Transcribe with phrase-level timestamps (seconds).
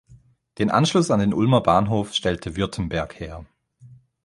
[0.57, 3.45] Den Anschluss an den Ulmer Bahnhof stellte Württemberg her.